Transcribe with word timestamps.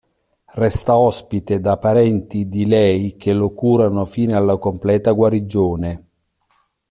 Resta 0.55 0.97
ospite 0.97 1.59
da 1.59 1.77
parenti 1.77 2.47
di 2.47 2.65
lei 2.65 3.17
che 3.17 3.33
lo 3.33 3.53
curano 3.53 4.03
fino 4.05 4.35
alla 4.35 4.57
completa 4.57 5.11
guarigione. 5.11 6.07